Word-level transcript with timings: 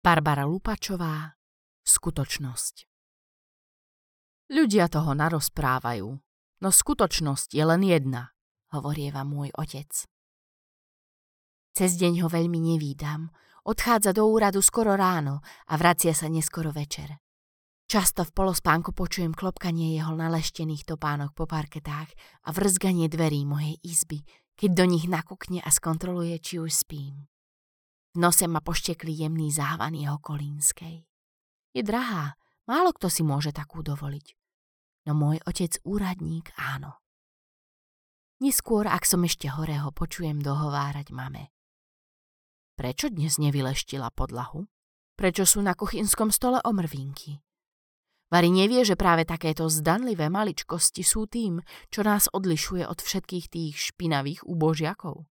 Barbara 0.00 0.48
Lupačová 0.48 1.36
Skutočnosť 1.84 2.88
Ľudia 4.48 4.88
toho 4.88 5.12
narozprávajú, 5.12 6.08
no 6.64 6.68
skutočnosť 6.72 7.52
je 7.52 7.60
len 7.60 7.84
jedna, 7.84 8.32
hovorieva 8.72 9.28
môj 9.28 9.52
otec. 9.52 9.92
Cez 11.76 12.00
deň 12.00 12.24
ho 12.24 12.32
veľmi 12.32 12.56
nevídam, 12.72 13.28
odchádza 13.68 14.16
do 14.16 14.24
úradu 14.24 14.64
skoro 14.64 14.96
ráno 14.96 15.44
a 15.68 15.76
vracia 15.76 16.16
sa 16.16 16.32
neskoro 16.32 16.72
večer. 16.72 17.20
Často 17.84 18.24
v 18.24 18.32
polospánku 18.32 18.96
počujem 18.96 19.36
klopkanie 19.36 20.00
jeho 20.00 20.16
naleštených 20.16 20.88
topánok 20.88 21.36
po 21.36 21.44
parketách 21.44 22.08
a 22.48 22.56
vrzganie 22.56 23.12
dverí 23.12 23.44
mojej 23.44 23.76
izby, 23.84 24.24
keď 24.56 24.70
do 24.80 24.84
nich 24.96 25.04
nakukne 25.12 25.60
a 25.60 25.68
skontroluje, 25.68 26.40
či 26.40 26.56
už 26.56 26.72
spím. 26.72 27.29
Nose 28.18 28.50
ma 28.50 28.58
poštekli 28.58 29.22
jemný 29.22 29.54
závan 29.54 29.94
jeho 29.94 30.18
kolínskej. 30.18 31.06
Je 31.70 31.82
drahá, 31.86 32.34
málo 32.66 32.90
kto 32.90 33.06
si 33.06 33.22
môže 33.22 33.54
takú 33.54 33.86
dovoliť. 33.86 34.34
No 35.06 35.14
môj 35.14 35.38
otec 35.46 35.78
úradník 35.86 36.50
áno. 36.58 36.98
Neskôr, 38.42 38.90
ak 38.90 39.06
som 39.06 39.22
ešte 39.22 39.46
hore, 39.46 39.78
ho 39.78 39.94
počujem 39.94 40.42
dohovárať 40.42 41.14
mame. 41.14 41.54
Prečo 42.74 43.12
dnes 43.12 43.38
nevyleštila 43.38 44.10
podlahu? 44.10 44.66
Prečo 45.14 45.46
sú 45.46 45.62
na 45.62 45.78
kuchynskom 45.78 46.34
stole 46.34 46.58
omrvinky? 46.66 47.38
Vary 48.32 48.50
nevie, 48.50 48.82
že 48.82 48.98
práve 48.98 49.22
takéto 49.22 49.70
zdanlivé 49.70 50.26
maličkosti 50.26 51.06
sú 51.06 51.30
tým, 51.30 51.62
čo 51.94 52.02
nás 52.02 52.26
odlišuje 52.32 52.88
od 52.88 52.98
všetkých 52.98 53.46
tých 53.46 53.74
špinavých 53.78 54.42
úbožiakov. 54.42 55.29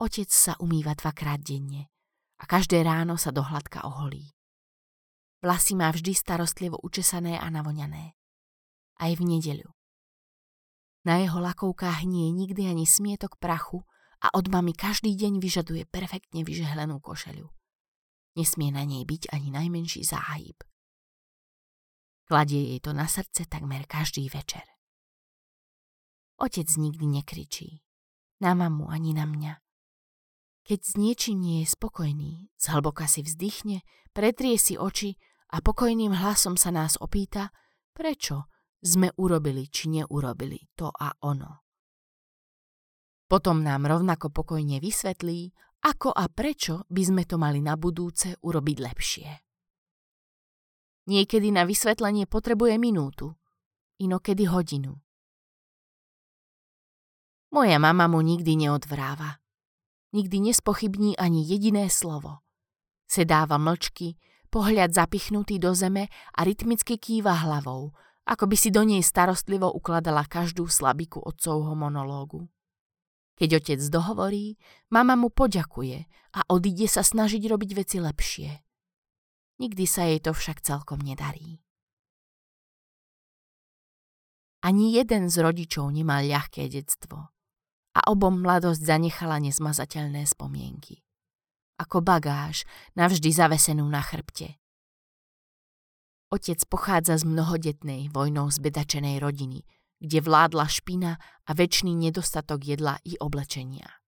Otec 0.00 0.32
sa 0.32 0.56
umýva 0.56 0.96
dvakrát 0.96 1.44
denne 1.44 1.92
a 2.40 2.48
každé 2.48 2.80
ráno 2.80 3.20
sa 3.20 3.36
dohladka 3.36 3.84
oholí. 3.84 4.32
Vlasy 5.44 5.76
má 5.76 5.92
vždy 5.92 6.16
starostlivo 6.16 6.80
učesané 6.80 7.36
a 7.36 7.44
navoňané. 7.52 8.16
Aj 8.96 9.12
v 9.12 9.22
nedeľu. 9.28 9.68
Na 11.04 11.20
jeho 11.20 11.36
lakovkách 11.36 12.08
nie 12.08 12.32
je 12.32 12.32
nikdy 12.32 12.62
ani 12.68 12.88
smietok 12.88 13.36
prachu 13.36 13.84
a 14.24 14.32
od 14.32 14.48
mami 14.48 14.72
každý 14.72 15.12
deň 15.16 15.36
vyžaduje 15.36 15.84
perfektne 15.84 16.48
vyžehlenú 16.48 16.96
košeľu. 17.00 17.48
Nesmie 18.40 18.72
na 18.72 18.88
nej 18.88 19.04
byť 19.04 19.32
ani 19.36 19.52
najmenší 19.52 20.00
záhyb. 20.04 20.56
Kladie 22.24 22.72
jej 22.72 22.80
to 22.80 22.96
na 22.96 23.04
srdce 23.04 23.44
takmer 23.48 23.84
každý 23.84 24.32
večer. 24.32 24.64
Otec 26.40 26.72
nikdy 26.72 27.20
nekričí. 27.20 27.84
Na 28.40 28.56
mamu 28.56 28.88
ani 28.88 29.12
na 29.12 29.28
mňa. 29.28 29.60
Keď 30.70 30.80
s 30.86 30.94
niečím 30.94 31.42
nie 31.42 31.66
je 31.66 31.74
spokojný, 31.74 32.46
zhlboka 32.54 33.10
si 33.10 33.26
vzdychne, 33.26 33.82
pretrie 34.14 34.54
si 34.54 34.78
oči 34.78 35.18
a 35.50 35.58
pokojným 35.58 36.14
hlasom 36.14 36.54
sa 36.54 36.70
nás 36.70 36.94
opýta, 37.02 37.50
prečo 37.90 38.46
sme 38.78 39.10
urobili 39.18 39.66
či 39.66 39.90
neurobili 39.90 40.70
to 40.78 40.86
a 40.86 41.10
ono. 41.26 41.66
Potom 43.26 43.66
nám 43.66 43.82
rovnako 43.82 44.30
pokojne 44.30 44.78
vysvetlí, 44.78 45.50
ako 45.90 46.14
a 46.14 46.30
prečo 46.30 46.86
by 46.86 47.02
sme 47.02 47.22
to 47.26 47.34
mali 47.34 47.58
na 47.58 47.74
budúce 47.74 48.38
urobiť 48.38 48.76
lepšie. 48.78 49.28
Niekedy 51.10 51.50
na 51.50 51.66
vysvetlenie 51.66 52.30
potrebuje 52.30 52.78
minútu, 52.78 53.34
inokedy 53.98 54.46
hodinu. 54.46 54.94
Moja 57.50 57.82
mama 57.82 58.06
mu 58.06 58.22
nikdy 58.22 58.54
neodvráva 58.54 59.40
nikdy 60.12 60.50
nespochybní 60.50 61.16
ani 61.18 61.46
jediné 61.46 61.90
slovo. 61.90 62.42
Sedáva 63.10 63.58
mlčky, 63.58 64.18
pohľad 64.50 64.94
zapichnutý 64.94 65.58
do 65.58 65.74
zeme 65.74 66.10
a 66.10 66.40
rytmicky 66.46 66.98
kýva 66.98 67.34
hlavou, 67.46 67.94
ako 68.26 68.44
by 68.46 68.56
si 68.58 68.70
do 68.70 68.82
nej 68.86 69.02
starostlivo 69.02 69.70
ukladala 69.70 70.26
každú 70.26 70.66
slabiku 70.70 71.18
otcovho 71.22 71.74
monológu. 71.74 72.46
Keď 73.34 73.50
otec 73.56 73.80
dohovorí, 73.88 74.60
mama 74.92 75.16
mu 75.16 75.32
poďakuje 75.32 76.04
a 76.36 76.40
odíde 76.52 76.86
sa 76.86 77.00
snažiť 77.00 77.40
robiť 77.40 77.70
veci 77.72 77.96
lepšie. 77.98 78.50
Nikdy 79.58 79.84
sa 79.88 80.06
jej 80.06 80.20
to 80.20 80.36
však 80.36 80.60
celkom 80.60 81.00
nedarí. 81.00 81.58
Ani 84.60 84.92
jeden 84.92 85.32
z 85.32 85.40
rodičov 85.40 85.88
nemal 85.88 86.20
ľahké 86.28 86.68
detstvo 86.68 87.32
a 87.94 88.00
obom 88.10 88.38
mladosť 88.38 88.82
zanechala 88.82 89.42
nezmazateľné 89.42 90.26
spomienky. 90.26 91.02
Ako 91.80 92.04
bagáž, 92.04 92.68
navždy 92.94 93.32
zavesenú 93.32 93.88
na 93.88 94.04
chrbte. 94.04 94.60
Otec 96.30 96.62
pochádza 96.70 97.18
z 97.18 97.26
mnohodetnej 97.26 98.12
vojnou 98.14 98.46
zbedačenej 98.52 99.18
rodiny, 99.18 99.66
kde 99.98 100.18
vládla 100.22 100.70
špina 100.70 101.18
a 101.20 101.50
väčší 101.50 101.90
nedostatok 101.90 102.62
jedla 102.62 103.02
i 103.02 103.18
oblečenia. 103.18 104.00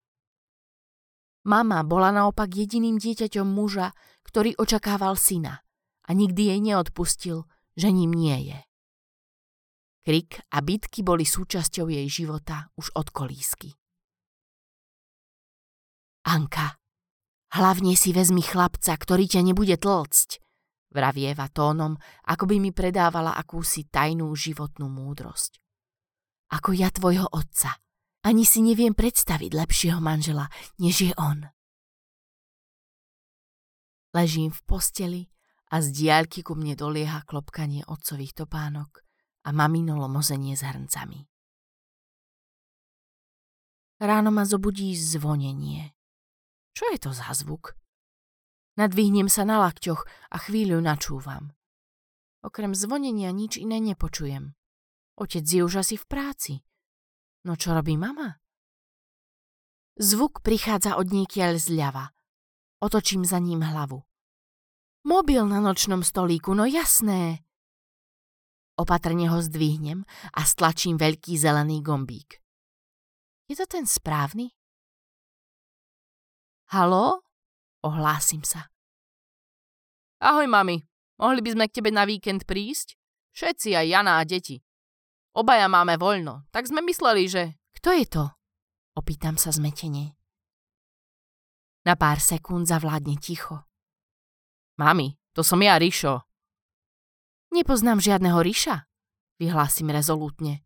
Mama 1.42 1.82
bola 1.82 2.14
naopak 2.14 2.54
jediným 2.54 3.02
dieťaťom 3.02 3.48
muža, 3.50 3.90
ktorý 4.22 4.54
očakával 4.54 5.18
syna 5.18 5.66
a 6.06 6.14
nikdy 6.14 6.54
jej 6.54 6.60
neodpustil, 6.62 7.50
že 7.74 7.90
ním 7.90 8.14
nie 8.14 8.54
je. 8.54 8.58
Krik 10.02 10.42
a 10.50 10.58
bitky 10.58 11.06
boli 11.06 11.22
súčasťou 11.22 11.86
jej 11.86 12.10
života 12.10 12.66
už 12.74 12.90
od 12.98 13.14
kolísky. 13.14 13.70
Anka, 16.26 16.74
hlavne 17.54 17.94
si 17.94 18.10
vezmi 18.10 18.42
chlapca, 18.42 18.98
ktorý 18.98 19.30
ťa 19.30 19.46
nebude 19.46 19.78
tlcť, 19.78 20.42
vravieva 20.90 21.46
tónom, 21.54 21.94
ako 22.26 22.50
by 22.50 22.56
mi 22.58 22.74
predávala 22.74 23.38
akúsi 23.38 23.86
tajnú 23.86 24.26
životnú 24.34 24.90
múdrosť. 24.90 25.62
Ako 26.50 26.74
ja 26.74 26.90
tvojho 26.90 27.30
otca. 27.30 27.78
Ani 28.26 28.42
si 28.42 28.62
neviem 28.62 28.94
predstaviť 28.94 29.50
lepšieho 29.54 29.98
manžela, 30.02 30.50
než 30.82 31.10
je 31.10 31.12
on. 31.14 31.46
Ležím 34.14 34.50
v 34.50 34.60
posteli 34.66 35.22
a 35.70 35.78
z 35.78 35.94
diaľky 35.94 36.42
ku 36.42 36.58
mne 36.58 36.74
dolieha 36.74 37.22
klopkanie 37.22 37.86
otcových 37.86 38.34
topánok 38.34 39.02
a 39.42 39.50
mamino 39.50 39.98
lomozenie 39.98 40.54
s 40.54 40.62
hrncami. 40.62 41.26
Ráno 44.02 44.34
ma 44.34 44.42
zobudí 44.42 44.94
zvonenie. 44.98 45.94
Čo 46.74 46.90
je 46.90 46.98
to 46.98 47.10
za 47.14 47.30
zvuk? 47.34 47.78
Nadvihnem 48.74 49.28
sa 49.28 49.46
na 49.46 49.62
lakťoch 49.62 50.08
a 50.32 50.36
chvíľu 50.42 50.80
načúvam. 50.82 51.54
Okrem 52.42 52.74
zvonenia 52.74 53.30
nič 53.30 53.60
iné 53.60 53.78
nepočujem. 53.78 54.58
Otec 55.14 55.44
je 55.46 55.62
už 55.62 55.86
asi 55.86 55.94
v 55.94 56.04
práci. 56.08 56.54
No 57.46 57.54
čo 57.54 57.76
robí 57.76 57.94
mama? 57.94 58.42
Zvuk 60.00 60.40
prichádza 60.40 60.96
od 60.96 61.12
niekiaľ 61.12 61.60
zľava. 61.60 62.10
Otočím 62.82 63.22
za 63.22 63.38
ním 63.38 63.62
hlavu. 63.62 64.02
Mobil 65.06 65.46
na 65.46 65.62
nočnom 65.62 66.02
stolíku, 66.02 66.50
no 66.56 66.66
jasné. 66.66 67.46
Opatrne 68.80 69.28
ho 69.28 69.38
zdvihnem 69.38 70.02
a 70.32 70.40
stlačím 70.48 70.96
veľký 70.96 71.36
zelený 71.36 71.84
gombík. 71.84 72.40
Je 73.46 73.54
to 73.58 73.68
ten 73.68 73.84
správny? 73.84 74.56
Halo? 76.72 77.20
Ohlásim 77.84 78.40
sa. 78.46 78.72
Ahoj, 80.22 80.48
mami. 80.48 80.80
Mohli 81.20 81.40
by 81.44 81.50
sme 81.52 81.64
k 81.68 81.76
tebe 81.76 81.90
na 81.92 82.08
víkend 82.08 82.48
prísť? 82.48 82.96
Všetci, 83.36 83.76
aj 83.76 83.86
Jana 83.92 84.12
a 84.18 84.24
deti. 84.24 84.64
Obaja 85.36 85.68
máme 85.68 86.00
voľno, 86.00 86.48
tak 86.52 86.68
sme 86.68 86.84
mysleli, 86.84 87.28
že... 87.28 87.56
Kto 87.76 87.92
je 87.92 88.06
to? 88.08 88.24
Opýtam 88.96 89.40
sa 89.40 89.52
zmetenie. 89.52 90.16
Na 91.82 91.96
pár 91.96 92.20
sekúnd 92.20 92.68
zavládne 92.68 93.16
ticho. 93.18 93.64
Mami, 94.80 95.16
to 95.36 95.44
som 95.44 95.60
ja, 95.60 95.76
Rišo. 95.76 96.31
Nepoznám 97.52 98.00
žiadneho 98.00 98.40
Ríša, 98.40 98.88
vyhlásim 99.36 99.92
rezolútne. 99.92 100.64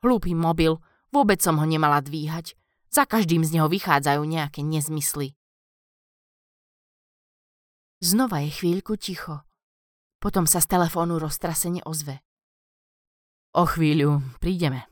Hlúpy 0.00 0.32
mobil, 0.32 0.80
vôbec 1.12 1.44
som 1.44 1.60
ho 1.60 1.66
nemala 1.68 2.00
dvíhať. 2.00 2.56
Za 2.88 3.04
každým 3.04 3.44
z 3.44 3.60
neho 3.60 3.68
vychádzajú 3.68 4.24
nejaké 4.24 4.64
nezmysly. 4.64 5.36
Znova 8.00 8.40
je 8.40 8.56
chvíľku 8.56 8.96
ticho. 8.96 9.44
Potom 10.16 10.48
sa 10.48 10.64
z 10.64 10.72
telefónu 10.72 11.20
roztrasene 11.20 11.84
ozve. 11.84 12.24
O 13.52 13.68
chvíľu 13.68 14.24
prídeme. 14.40 14.88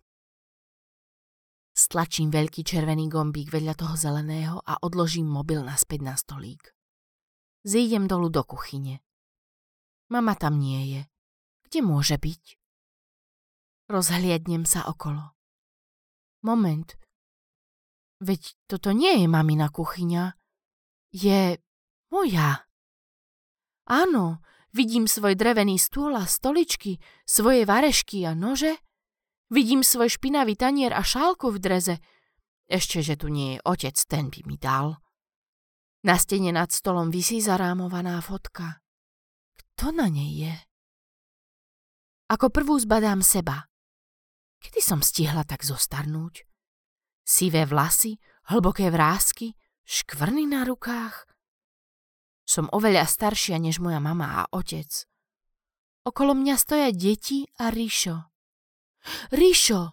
Stlačím 1.72 2.28
veľký 2.28 2.60
červený 2.60 3.08
gombík 3.08 3.48
vedľa 3.48 3.72
toho 3.72 3.96
zeleného 3.96 4.60
a 4.60 4.76
odložím 4.84 5.24
mobil 5.24 5.64
naspäť 5.64 6.00
na 6.04 6.14
stolík. 6.20 6.76
Zídem 7.64 8.04
dolu 8.04 8.28
do 8.28 8.44
kuchyne. 8.44 9.00
Mama 10.12 10.36
tam 10.36 10.60
nie 10.60 11.00
je. 11.00 11.11
Kde 11.72 11.88
môže 11.88 12.20
byť? 12.20 12.60
Rozhliadnem 13.88 14.68
sa 14.68 14.84
okolo. 14.84 15.32
Moment. 16.44 17.00
Veď 18.20 18.60
toto 18.68 18.92
nie 18.92 19.24
je 19.24 19.24
mamina 19.24 19.72
kuchyňa. 19.72 20.36
Je 21.16 21.56
Moja. 22.12 22.68
Áno, 23.88 24.44
vidím 24.76 25.08
svoj 25.08 25.32
drevený 25.32 25.80
stôl 25.80 26.12
a 26.12 26.28
stoličky, 26.28 27.00
svoje 27.24 27.64
varešky 27.64 28.28
a 28.28 28.36
nože. 28.36 28.76
Vidím 29.48 29.80
svoj 29.80 30.12
špinavý 30.12 30.60
tanier 30.60 30.92
a 30.92 31.00
šálku 31.00 31.56
v 31.56 31.56
dreze. 31.56 31.96
Ešte, 32.68 33.00
že 33.00 33.16
tu 33.16 33.32
nie 33.32 33.56
je 33.56 33.64
otec, 33.64 33.96
ten 34.12 34.28
by 34.28 34.44
mi 34.44 34.60
dal. 34.60 35.00
Na 36.04 36.20
stene 36.20 36.52
nad 36.52 36.68
stolom 36.68 37.08
visí 37.08 37.40
zarámovaná 37.40 38.20
fotka. 38.20 38.84
Kto 39.56 39.96
na 39.96 40.12
nej 40.12 40.36
je? 40.36 40.54
Ako 42.32 42.48
prvú 42.48 42.80
zbadám 42.80 43.20
seba. 43.20 43.68
Kedy 44.64 44.80
som 44.80 45.04
stihla 45.04 45.44
tak 45.44 45.68
zostarnúť? 45.68 46.48
Sivé 47.28 47.68
vlasy, 47.68 48.16
hlboké 48.48 48.88
vrázky, 48.88 49.52
škvrny 49.84 50.48
na 50.48 50.64
rukách. 50.64 51.28
Som 52.48 52.72
oveľa 52.72 53.04
staršia 53.04 53.60
než 53.60 53.84
moja 53.84 54.00
mama 54.00 54.32
a 54.32 54.42
otec. 54.48 54.88
Okolo 56.08 56.32
mňa 56.32 56.56
stoja 56.56 56.88
deti 56.88 57.44
a 57.60 57.68
Ríšo. 57.68 58.16
Ríšo! 59.28 59.92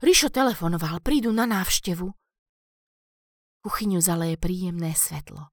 Ríšo 0.00 0.32
telefonoval, 0.32 1.04
prídu 1.04 1.28
na 1.28 1.44
návštevu. 1.44 2.08
Kuchyňu 3.60 4.00
zaleje 4.00 4.40
príjemné 4.40 4.96
svetlo. 4.96 5.52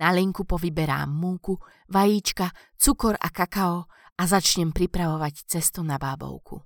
Na 0.00 0.08
linku 0.16 0.48
povyberám 0.48 1.12
múku, 1.12 1.60
vajíčka, 1.92 2.48
cukor 2.80 3.20
a 3.20 3.28
kakao 3.28 3.92
a 4.18 4.22
začnem 4.26 4.72
pripravovať 4.72 5.48
cesto 5.48 5.80
na 5.80 5.96
bábovku. 5.96 6.60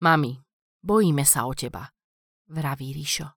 Mami, 0.00 0.36
bojíme 0.84 1.24
sa 1.24 1.48
o 1.48 1.52
teba, 1.56 1.88
vraví 2.52 2.92
Ríšo. 2.92 3.32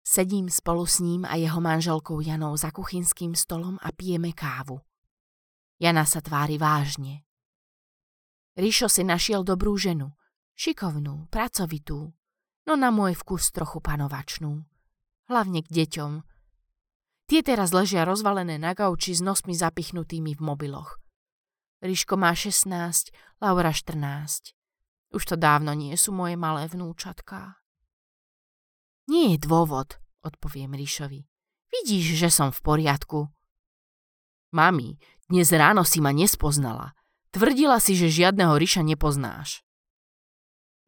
Sedím 0.00 0.48
spolu 0.48 0.88
s 0.88 1.04
ním 1.04 1.28
a 1.28 1.36
jeho 1.36 1.60
manželkou 1.60 2.24
Janou 2.24 2.56
za 2.56 2.72
kuchynským 2.72 3.36
stolom 3.36 3.76
a 3.84 3.92
pijeme 3.92 4.32
kávu. 4.32 4.80
Jana 5.76 6.08
sa 6.08 6.24
tvári 6.24 6.56
vážne. 6.56 7.28
Ríšo 8.56 8.88
si 8.88 9.04
našiel 9.04 9.44
dobrú 9.44 9.76
ženu, 9.76 10.16
šikovnú, 10.56 11.30
pracovitú, 11.30 12.10
no 12.66 12.72
na 12.74 12.90
môj 12.90 13.14
vkus 13.20 13.54
trochu 13.54 13.78
panovačnú. 13.78 14.66
Hlavne 15.28 15.60
k 15.62 15.68
deťom. 15.70 16.12
Tie 17.28 17.44
teraz 17.44 17.76
ležia 17.76 18.08
rozvalené 18.08 18.56
na 18.56 18.72
gauči 18.72 19.12
s 19.12 19.20
nosmi 19.20 19.52
zapichnutými 19.52 20.32
v 20.32 20.40
mobiloch. 20.40 20.96
Ríško 21.84 22.16
má 22.16 22.32
16, 22.32 23.12
Laura 23.44 23.68
14. 23.68 24.56
Už 25.12 25.22
to 25.28 25.36
dávno 25.36 25.76
nie 25.76 25.92
sú 26.00 26.16
moje 26.16 26.40
malé 26.40 26.72
vnúčatká. 26.72 27.60
Nie 29.12 29.36
je 29.36 29.44
dôvod, 29.44 30.00
odpoviem 30.24 30.72
Ríšovi. 30.72 31.28
Vidíš, 31.68 32.16
že 32.16 32.32
som 32.32 32.48
v 32.48 32.64
poriadku. 32.64 33.28
Mami, 34.56 34.96
dnes 35.28 35.52
ráno 35.52 35.84
si 35.84 36.00
ma 36.00 36.16
nespoznala. 36.16 36.96
Tvrdila 37.28 37.76
si, 37.76 37.92
že 37.92 38.08
žiadneho 38.08 38.56
Ríša 38.56 38.80
nepoznáš. 38.80 39.60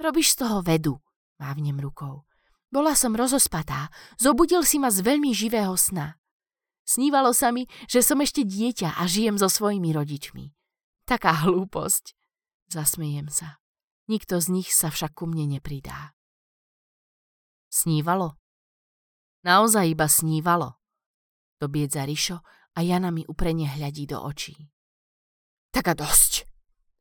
Robíš 0.01 0.33
z 0.33 0.49
toho 0.49 0.65
vedu, 0.65 0.97
mávnem 1.37 1.77
rukou. 1.77 2.25
Bola 2.73 2.97
som 2.97 3.13
rozospatá, 3.13 3.93
zobudil 4.17 4.65
si 4.65 4.81
ma 4.81 4.89
z 4.89 5.05
veľmi 5.05 5.37
živého 5.37 5.77
sna. 5.77 6.20
Snívalo 6.91 7.31
sa 7.31 7.55
mi, 7.55 7.71
že 7.87 8.03
som 8.03 8.19
ešte 8.19 8.43
dieťa 8.43 8.99
a 8.99 9.07
žijem 9.07 9.39
so 9.39 9.47
svojimi 9.47 9.95
rodičmi. 9.95 10.51
Taká 11.07 11.47
hlúposť. 11.47 12.19
Zasmejem 12.67 13.31
sa. 13.31 13.63
Nikto 14.11 14.43
z 14.43 14.51
nich 14.51 14.75
sa 14.75 14.91
však 14.91 15.15
ku 15.15 15.31
mne 15.31 15.55
nepridá. 15.55 16.19
Snívalo? 17.71 18.35
Naozaj 19.47 19.95
iba 19.95 20.11
snívalo. 20.11 20.83
Dobiedza 21.63 22.03
Rišo 22.03 22.43
a 22.75 22.79
Jana 22.83 23.15
mi 23.15 23.23
uprene 23.23 23.71
hľadí 23.71 24.11
do 24.11 24.19
očí. 24.19 24.59
Tak 25.71 25.87
a 25.87 25.95
dosť. 25.95 26.51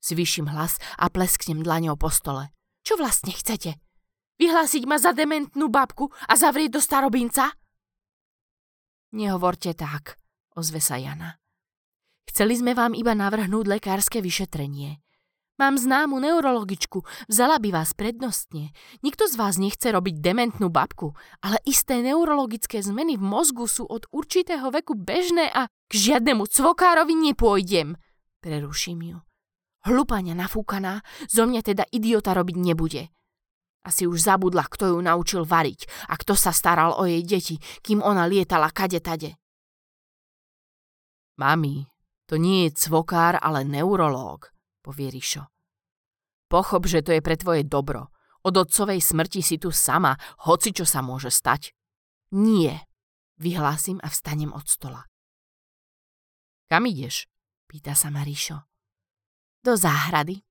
Zvyším 0.06 0.54
hlas 0.54 0.78
a 1.02 1.10
plesknem 1.10 1.66
dlaňou 1.66 1.98
po 1.98 2.14
stole. 2.14 2.54
Čo 2.86 3.02
vlastne 3.02 3.34
chcete? 3.34 3.82
Vyhlásiť 4.38 4.86
ma 4.86 5.02
za 5.02 5.18
dementnú 5.18 5.74
babku 5.74 6.14
a 6.30 6.38
zavrieť 6.38 6.78
do 6.78 6.82
starobinca? 6.82 7.59
Nehovorte 9.10 9.74
tak, 9.74 10.22
ozve 10.54 10.78
sa 10.78 11.02
Jana. 11.02 11.42
Chceli 12.30 12.62
sme 12.62 12.78
vám 12.78 12.94
iba 12.94 13.18
navrhnúť 13.18 13.66
lekárske 13.66 14.22
vyšetrenie. 14.22 15.02
Mám 15.60 15.76
známu 15.76 16.24
neurologičku, 16.24 17.04
vzala 17.28 17.60
by 17.60 17.76
vás 17.76 17.92
prednostne. 17.92 18.72
Nikto 19.04 19.28
z 19.28 19.36
vás 19.36 19.60
nechce 19.60 19.92
robiť 19.92 20.24
dementnú 20.24 20.72
babku, 20.72 21.18
ale 21.44 21.60
isté 21.68 22.00
neurologické 22.00 22.80
zmeny 22.80 23.20
v 23.20 23.26
mozgu 23.28 23.68
sú 23.68 23.84
od 23.84 24.08
určitého 24.14 24.72
veku 24.72 24.96
bežné 24.96 25.52
a 25.52 25.68
k 25.90 25.92
žiadnemu 25.92 26.48
cvokárovi 26.48 27.12
nepôjdem. 27.12 28.00
Preruším 28.40 29.00
ju. 29.04 29.18
Hlupania 29.84 30.32
nafúkaná, 30.32 31.04
zo 31.28 31.44
mňa 31.44 31.62
teda 31.66 31.84
idiota 31.92 32.32
robiť 32.32 32.56
nebude. 32.56 33.12
Asi 33.84 34.06
už 34.06 34.20
zabudla, 34.20 34.68
kto 34.68 34.96
ju 34.96 34.98
naučil 35.00 35.48
variť 35.48 35.88
a 36.12 36.20
kto 36.20 36.36
sa 36.36 36.52
staral 36.52 37.00
o 37.00 37.08
jej 37.08 37.24
deti, 37.24 37.56
kým 37.80 38.04
ona 38.04 38.28
lietala 38.28 38.70
kade 38.76 39.00
tade. 39.00 39.40
Mami, 41.40 41.88
to 42.28 42.36
nie 42.36 42.68
je 42.68 42.76
cvokár, 42.76 43.40
ale 43.40 43.64
neurológ 43.64 44.52
povie 44.90 45.14
Rišo. 45.14 45.46
Pochop, 46.50 46.90
že 46.90 47.06
to 47.06 47.14
je 47.14 47.22
pre 47.22 47.38
tvoje 47.38 47.62
dobro. 47.62 48.10
Od 48.42 48.56
otcovej 48.58 48.98
smrti 48.98 49.46
si 49.46 49.62
tu 49.62 49.70
sama, 49.70 50.18
hoci 50.50 50.74
čo 50.74 50.81
sa 50.81 51.06
môže 51.06 51.30
stať. 51.30 51.78
Nie, 52.34 52.90
vyhlásim 53.38 54.02
a 54.02 54.10
vstanem 54.10 54.50
od 54.50 54.66
stola. 54.66 55.06
Kam 56.66 56.90
ideš? 56.90 57.30
Pýta 57.70 57.94
sa 57.94 58.10
ma 58.10 58.26
Ríšo. 58.26 58.66
Do 59.62 59.78
záhrady. 59.78 60.42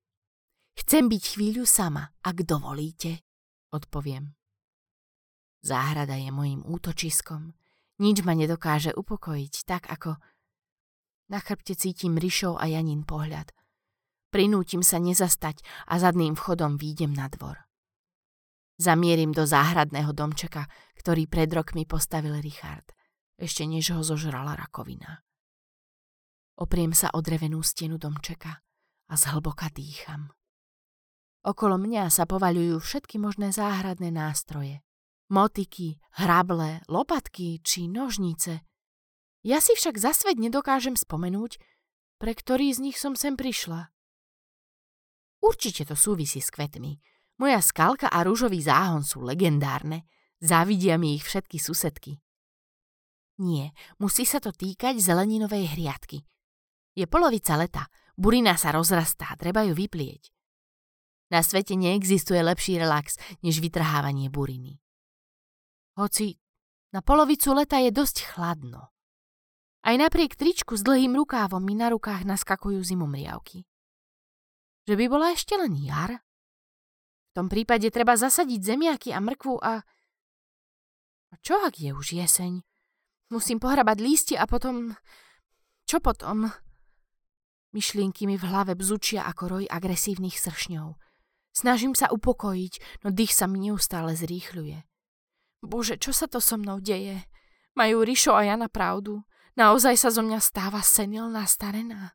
Chcem 0.78 1.10
byť 1.10 1.22
chvíľu 1.34 1.66
sama, 1.66 2.14
ak 2.22 2.46
dovolíte, 2.46 3.26
odpoviem. 3.74 4.38
Záhrada 5.58 6.14
je 6.14 6.30
mojim 6.30 6.62
útočiskom. 6.62 7.50
Nič 7.98 8.22
ma 8.22 8.38
nedokáže 8.38 8.94
upokojiť, 8.94 9.54
tak 9.66 9.90
ako... 9.90 10.14
Na 11.28 11.42
chrbte 11.42 11.76
cítim 11.76 12.16
Rišov 12.16 12.56
a 12.56 12.70
Janin 12.70 13.04
pohľad. 13.04 13.52
Prinútim 14.32 14.80
sa 14.80 14.96
nezastať 15.02 15.60
a 15.90 16.00
zadným 16.00 16.38
vchodom 16.38 16.80
výjdem 16.80 17.12
na 17.12 17.28
dvor. 17.28 17.68
Zamierim 18.78 19.34
do 19.34 19.44
záhradného 19.44 20.14
domčeka, 20.14 20.70
ktorý 20.94 21.26
pred 21.26 21.50
rokmi 21.50 21.84
postavil 21.84 22.38
Richard, 22.38 22.86
ešte 23.34 23.66
než 23.66 23.92
ho 23.92 24.00
zožrala 24.06 24.54
rakovina. 24.54 25.26
Opriem 26.56 26.94
sa 26.94 27.10
o 27.12 27.20
drevenú 27.20 27.60
stenu 27.66 27.98
domčeka 27.98 28.62
a 29.10 29.14
zhlboka 29.18 29.68
dýcham. 29.74 30.37
Okolo 31.46 31.78
mňa 31.78 32.10
sa 32.10 32.26
povaľujú 32.26 32.82
všetky 32.82 33.16
možné 33.22 33.54
záhradné 33.54 34.10
nástroje. 34.10 34.82
Motiky, 35.30 36.00
hrable, 36.18 36.82
lopatky 36.88 37.60
či 37.60 37.86
nožnice. 37.86 38.64
Ja 39.46 39.62
si 39.62 39.76
však 39.78 40.00
za 40.00 40.16
svet 40.16 40.40
nedokážem 40.40 40.98
spomenúť, 40.98 41.60
pre 42.18 42.34
ktorý 42.34 42.74
z 42.74 42.90
nich 42.90 42.96
som 42.98 43.14
sem 43.14 43.38
prišla. 43.38 43.92
Určite 45.38 45.86
to 45.86 45.94
súvisí 45.94 46.42
s 46.42 46.50
kvetmi. 46.50 46.98
Moja 47.38 47.62
skalka 47.62 48.10
a 48.10 48.26
rúžový 48.26 48.58
záhon 48.58 49.06
sú 49.06 49.22
legendárne. 49.22 50.10
Závidia 50.42 50.98
mi 50.98 51.14
ich 51.14 51.22
všetky 51.22 51.62
susedky. 51.62 52.18
Nie, 53.38 53.70
musí 54.02 54.26
sa 54.26 54.42
to 54.42 54.50
týkať 54.50 54.98
zeleninovej 54.98 55.70
hriadky. 55.70 56.26
Je 56.98 57.06
polovica 57.06 57.54
leta, 57.54 57.86
burina 58.18 58.58
sa 58.58 58.74
rozrastá, 58.74 59.38
treba 59.38 59.62
ju 59.62 59.78
vyplieť. 59.78 60.34
Na 61.28 61.44
svete 61.44 61.76
neexistuje 61.76 62.40
lepší 62.40 62.80
relax, 62.80 63.20
než 63.44 63.60
vytrhávanie 63.60 64.32
buriny. 64.32 64.80
Hoci 66.00 66.40
na 66.88 67.04
polovicu 67.04 67.52
leta 67.52 67.76
je 67.84 67.92
dosť 67.92 68.32
chladno. 68.32 68.88
Aj 69.84 69.94
napriek 69.94 70.34
tričku 70.34 70.72
s 70.74 70.82
dlhým 70.82 71.12
rukávom 71.12 71.60
mi 71.60 71.76
na 71.76 71.92
rukách 71.92 72.24
naskakujú 72.24 72.80
zimomriavky. 72.80 73.68
Že 74.88 74.94
by 74.96 75.04
bola 75.12 75.36
ešte 75.36 75.52
len 75.60 75.76
jar? 75.76 76.24
V 77.28 77.32
tom 77.36 77.52
prípade 77.52 77.92
treba 77.92 78.16
zasadiť 78.16 78.60
zemiaky 78.64 79.12
a 79.12 79.20
mrkvu 79.20 79.54
a... 79.60 79.84
A 81.28 81.34
čo 81.44 81.60
ak 81.60 81.76
je 81.76 81.92
už 81.92 82.16
jeseň? 82.16 82.64
Musím 83.28 83.60
pohrabať 83.60 84.00
lístie 84.00 84.36
a 84.40 84.48
potom... 84.48 84.96
Čo 85.84 86.00
potom? 86.00 86.48
Myšlienky 87.76 88.24
mi 88.24 88.40
v 88.40 88.48
hlave 88.48 88.72
bzučia 88.72 89.28
ako 89.28 89.60
roj 89.60 89.64
agresívnych 89.68 90.40
sršňov. 90.40 91.07
Snažím 91.58 91.98
sa 91.98 92.06
upokojiť, 92.14 93.02
no 93.02 93.10
dých 93.10 93.34
sa 93.34 93.50
mi 93.50 93.58
neustále 93.58 94.14
zrýchľuje. 94.14 94.78
Bože, 95.66 95.98
čo 95.98 96.14
sa 96.14 96.30
to 96.30 96.38
so 96.38 96.54
mnou 96.54 96.78
deje? 96.78 97.26
Majú 97.74 98.06
Rišo 98.06 98.30
a 98.30 98.46
Jana 98.46 98.70
pravdu. 98.70 99.26
Naozaj 99.58 99.98
sa 99.98 100.14
zo 100.14 100.22
mňa 100.22 100.38
stáva 100.38 100.78
senilná 100.86 101.42
starená. 101.50 102.14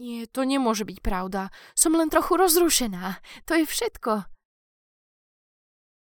Nie, 0.00 0.24
to 0.24 0.48
nemôže 0.48 0.88
byť 0.88 1.04
pravda. 1.04 1.52
Som 1.76 1.92
len 2.00 2.08
trochu 2.08 2.40
rozrušená. 2.40 3.20
To 3.44 3.52
je 3.52 3.68
všetko. 3.68 4.24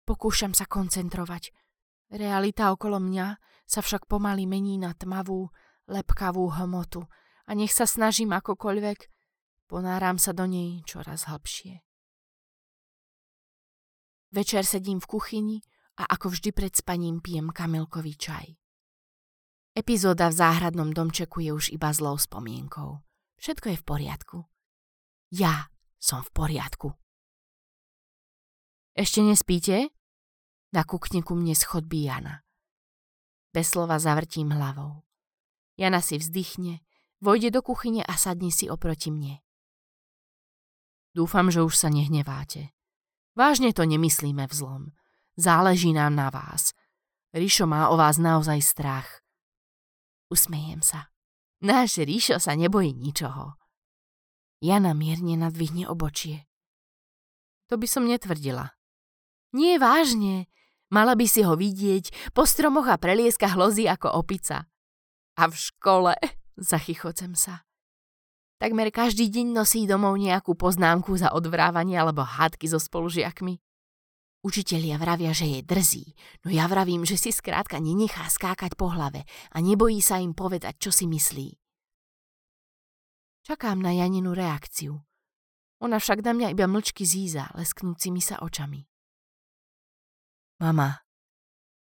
Pokúšam 0.07 0.55
sa 0.55 0.63
koncentrovať. 0.63 1.51
Realita 2.15 2.71
okolo 2.71 3.03
mňa 3.03 3.43
sa 3.67 3.83
však 3.83 4.07
pomaly 4.07 4.47
mení 4.47 4.79
na 4.79 4.95
tmavú, 4.95 5.51
lepkavú 5.91 6.47
hmotu 6.63 7.03
a 7.43 7.51
nech 7.51 7.75
sa 7.75 7.83
snažím 7.83 8.31
akokoľvek, 8.31 8.99
ponáram 9.67 10.15
sa 10.15 10.31
do 10.31 10.47
nej 10.47 10.79
čoraz 10.87 11.27
hlbšie. 11.27 11.90
Večer 14.31 14.63
sedím 14.63 15.03
v 15.03 15.07
kuchyni 15.11 15.57
a 15.99 16.07
ako 16.07 16.31
vždy 16.31 16.49
pred 16.55 16.71
spaním 16.71 17.19
pijem 17.19 17.51
kamilkový 17.51 18.15
čaj. 18.15 18.47
Epizóda 19.75 20.31
v 20.31 20.35
záhradnom 20.39 20.91
domčeku 20.91 21.43
je 21.43 21.51
už 21.51 21.75
iba 21.75 21.91
zlou 21.91 22.15
spomienkou. 22.15 23.03
Všetko 23.39 23.75
je 23.75 23.77
v 23.79 23.83
poriadku. 23.83 24.37
Ja 25.31 25.71
som 25.99 26.23
v 26.23 26.31
poriadku. 26.31 26.95
Ešte 28.95 29.23
nespíte? 29.23 29.91
Nakúkne 30.71 31.23
ku 31.23 31.35
mne 31.35 31.55
schodby 31.55 32.07
Jana. 32.07 32.43
Bez 33.51 33.75
slova 33.75 33.99
zavrtím 33.99 34.51
hlavou. 34.51 35.03
Jana 35.75 35.99
si 35.99 36.19
vzdychne, 36.19 36.79
vojde 37.19 37.51
do 37.51 37.59
kuchyne 37.59 38.03
a 38.03 38.15
sadne 38.15 38.51
si 38.51 38.71
oproti 38.71 39.11
mne. 39.11 39.43
Dúfam, 41.11 41.51
že 41.51 41.59
už 41.63 41.75
sa 41.75 41.91
nehneváte. 41.91 42.71
Vážne 43.31 43.71
to 43.71 43.87
nemyslíme 43.87 44.43
vzlom. 44.47 44.91
Záleží 45.39 45.95
nám 45.95 46.15
na 46.15 46.27
vás. 46.27 46.75
Rišo 47.31 47.63
má 47.63 47.87
o 47.87 47.95
vás 47.95 48.19
naozaj 48.19 48.59
strach. 48.59 49.23
Usmejem 50.27 50.83
sa. 50.83 51.07
Náš 51.63 52.03
Ríšo 52.03 52.41
sa 52.43 52.57
nebojí 52.59 52.91
ničoho. 52.91 53.55
Jana 54.59 54.91
mierne 54.91 55.39
nadvihne 55.39 55.87
obočie. 55.87 56.43
To 57.71 57.79
by 57.79 57.87
som 57.87 58.03
netvrdila. 58.03 58.75
Nie 59.55 59.79
vážne. 59.79 60.51
Mala 60.91 61.15
by 61.15 61.23
si 61.23 61.39
ho 61.47 61.55
vidieť, 61.55 62.35
po 62.35 62.43
stromoch 62.43 62.91
a 62.91 62.99
prelieska 62.99 63.47
hlozí 63.47 63.87
ako 63.87 64.11
opica. 64.11 64.67
A 65.39 65.47
v 65.47 65.55
škole, 65.55 66.13
zachychocem 66.59 67.31
sa. 67.31 67.63
Takmer 68.61 68.93
každý 68.93 69.25
deň 69.33 69.57
nosí 69.57 69.89
domov 69.89 70.21
nejakú 70.21 70.53
poznámku 70.53 71.17
za 71.17 71.33
odvrávanie 71.33 71.97
alebo 71.97 72.21
hádky 72.21 72.69
so 72.69 72.77
spolužiakmi. 72.77 73.57
Učitelia 74.45 75.01
vravia, 75.01 75.33
že 75.33 75.49
je 75.49 75.59
drzý, 75.65 76.05
no 76.45 76.53
ja 76.53 76.69
vravím, 76.69 77.01
že 77.01 77.17
si 77.17 77.33
skrátka 77.33 77.81
nenechá 77.81 78.29
skákať 78.29 78.77
po 78.77 78.93
hlave 78.93 79.25
a 79.49 79.57
nebojí 79.57 79.97
sa 79.97 80.21
im 80.21 80.37
povedať, 80.37 80.77
čo 80.77 80.93
si 80.93 81.09
myslí. 81.09 81.57
Čakám 83.49 83.81
na 83.81 83.97
Janinu 83.97 84.37
reakciu. 84.37 84.93
Ona 85.81 85.97
však 85.97 86.21
na 86.21 86.37
mňa 86.37 86.47
iba 86.53 86.69
mlčky 86.69 87.01
zíza, 87.01 87.49
lesknúcimi 87.57 88.21
sa 88.21 88.45
očami. 88.45 88.85
Mama, 90.61 91.01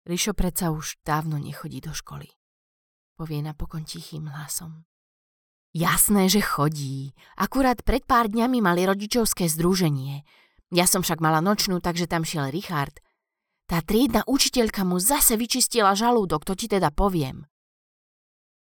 Rišo 0.09 0.33
predsa 0.33 0.73
už 0.73 1.05
dávno 1.05 1.37
nechodí 1.37 1.85
do 1.85 1.93
školy. 1.93 2.33
Povie 3.15 3.45
napokon 3.45 3.85
tichým 3.85 4.27
hlasom. 4.33 4.89
Jasné, 5.73 6.29
že 6.29 6.45
chodí. 6.45 7.17
Akurát 7.37 7.81
pred 7.81 8.05
pár 8.05 8.29
dňami 8.29 8.61
mali 8.61 8.85
rodičovské 8.85 9.49
združenie– 9.49 10.23
ja 10.73 10.89
som 10.89 11.05
však 11.05 11.21
mala 11.21 11.45
nočnú, 11.45 11.85
takže 11.85 12.09
tam 12.09 12.25
šiel 12.25 12.49
Richard. 12.49 12.97
Tá 13.69 13.85
triedna 13.85 14.25
učiteľka 14.25 14.89
mu 14.89 14.97
zase 14.97 15.37
vyčistila 15.37 15.93
žalúdok, 15.93 16.49
to 16.49 16.57
ti 16.57 16.65
teda 16.65 16.89
poviem. 16.89 17.45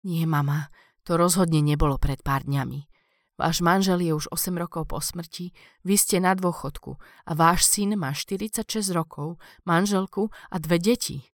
Nie, 0.08 0.24
mama, 0.24 0.72
to 1.04 1.20
rozhodne 1.20 1.60
nebolo 1.60 2.00
pred 2.00 2.24
pár 2.24 2.48
dňami. 2.48 2.88
Váš 3.36 3.60
manžel 3.60 4.00
je 4.02 4.16
už 4.16 4.32
8 4.32 4.56
rokov 4.56 4.88
po 4.88 5.04
smrti, 5.04 5.52
vy 5.84 5.96
ste 6.00 6.24
na 6.24 6.32
dôchodku 6.32 6.96
a 7.28 7.32
váš 7.36 7.68
syn 7.68 8.00
má 8.00 8.16
46 8.16 8.64
rokov, 8.96 9.36
manželku 9.68 10.32
a 10.48 10.56
dve 10.64 10.80
deti. 10.80 11.28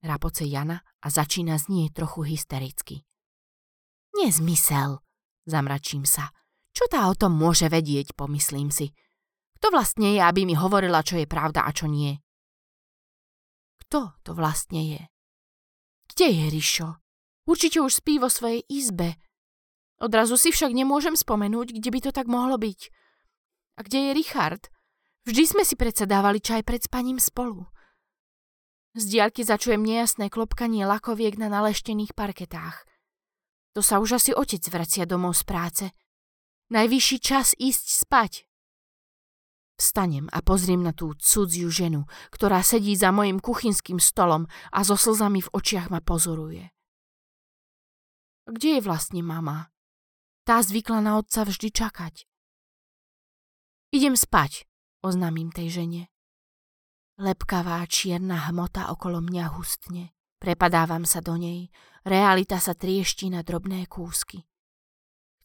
Rapoce 0.00 0.48
Jana 0.48 0.80
a 1.04 1.06
začína 1.12 1.60
znieť 1.60 2.02
trochu 2.02 2.24
hystericky. 2.24 3.04
Nezmysel, 4.16 5.05
zamračím 5.46 6.04
sa. 6.04 6.34
Čo 6.76 6.90
tá 6.92 7.08
o 7.08 7.16
tom 7.16 7.32
môže 7.32 7.70
vedieť, 7.72 8.12
pomyslím 8.12 8.68
si. 8.68 8.92
Kto 9.56 9.72
vlastne 9.72 10.12
je, 10.12 10.20
aby 10.20 10.44
mi 10.44 10.52
hovorila, 10.52 11.00
čo 11.00 11.16
je 11.16 11.24
pravda 11.24 11.64
a 11.64 11.72
čo 11.72 11.88
nie? 11.88 12.20
Kto 13.86 14.12
to 14.20 14.36
vlastne 14.36 14.84
je? 14.84 15.02
Kde 16.12 16.26
je 16.28 16.44
Rišo? 16.52 16.90
Určite 17.48 17.80
už 17.80 18.02
spí 18.02 18.20
vo 18.20 18.28
svojej 18.28 18.60
izbe. 18.68 19.16
Odrazu 19.96 20.36
si 20.36 20.52
však 20.52 20.76
nemôžem 20.76 21.16
spomenúť, 21.16 21.72
kde 21.72 21.88
by 21.88 22.00
to 22.04 22.10
tak 22.12 22.28
mohlo 22.28 22.60
byť. 22.60 22.80
A 23.78 23.86
kde 23.86 24.10
je 24.10 24.10
Richard? 24.12 24.62
Vždy 25.24 25.42
sme 25.46 25.62
si 25.64 25.74
predsa 25.78 26.04
dávali 26.04 26.42
čaj 26.42 26.66
pred 26.66 26.84
spaním 26.84 27.16
spolu. 27.16 27.64
Z 28.96 29.12
diaľky 29.12 29.44
začujem 29.44 29.80
nejasné 29.84 30.32
klopkanie 30.32 30.84
lakoviek 30.88 31.36
na 31.36 31.52
naleštených 31.52 32.16
parketách. 32.16 32.84
To 33.76 33.84
sa 33.84 34.00
už 34.00 34.16
asi 34.16 34.32
otec 34.32 34.64
vracia 34.72 35.04
domov 35.04 35.36
z 35.36 35.44
práce. 35.44 35.84
Najvyšší 36.72 37.18
čas 37.20 37.52
ísť 37.60 38.08
spať. 38.08 38.48
Vstanem 39.76 40.32
a 40.32 40.40
pozriem 40.40 40.80
na 40.80 40.96
tú 40.96 41.12
cudziu 41.20 41.68
ženu, 41.68 42.08
ktorá 42.32 42.64
sedí 42.64 42.96
za 42.96 43.12
mojim 43.12 43.36
kuchynským 43.36 44.00
stolom 44.00 44.48
a 44.72 44.80
so 44.80 44.96
slzami 44.96 45.44
v 45.44 45.52
očiach 45.52 45.92
ma 45.92 46.00
pozoruje. 46.00 46.72
Kde 48.48 48.80
je 48.80 48.80
vlastne 48.80 49.20
mama? 49.20 49.68
Tá 50.48 50.64
zvykla 50.64 51.04
na 51.04 51.20
otca 51.20 51.44
vždy 51.44 51.68
čakať. 51.68 52.24
Idem 53.92 54.16
spať, 54.16 54.64
oznámim 55.04 55.52
tej 55.52 55.68
žene. 55.84 56.02
Lepkavá 57.20 57.84
čierna 57.92 58.48
hmota 58.48 58.88
okolo 58.88 59.20
mňa 59.20 59.44
hustne. 59.52 60.15
Prepadávam 60.36 61.08
sa 61.08 61.24
do 61.24 61.34
nej, 61.40 61.72
realita 62.04 62.60
sa 62.60 62.76
triešti 62.76 63.32
na 63.32 63.40
drobné 63.40 63.88
kúsky. 63.88 64.44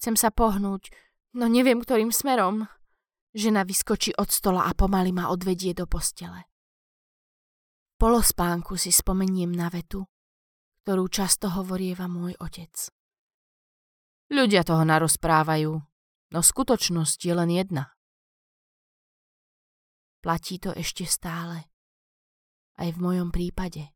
Chcem 0.02 0.20
sa 0.20 0.34
pohnúť, 0.34 0.92
no 1.38 1.48
neviem 1.48 1.80
ktorým 1.80 2.12
smerom. 2.12 2.68
Žena 3.32 3.64
vyskočí 3.64 4.12
od 4.20 4.28
stola 4.28 4.68
a 4.68 4.76
pomaly 4.76 5.16
ma 5.16 5.32
odvedie 5.32 5.72
do 5.72 5.88
postele. 5.88 6.52
Polospánku 7.96 8.76
si 8.76 8.92
spomeniem 8.92 9.54
na 9.54 9.70
vetu, 9.72 10.04
ktorú 10.84 11.08
často 11.08 11.54
hovorieva 11.54 12.10
môj 12.10 12.36
otec. 12.42 12.74
Ľudia 14.34 14.66
toho 14.66 14.82
narozprávajú, 14.84 15.72
no 16.34 16.40
skutočnosť 16.42 17.20
je 17.22 17.34
len 17.38 17.50
jedna. 17.54 17.94
Platí 20.20 20.58
to 20.58 20.74
ešte 20.74 21.06
stále. 21.06 21.70
Aj 22.82 22.90
v 22.90 22.98
mojom 22.98 23.30
prípade. 23.30 23.94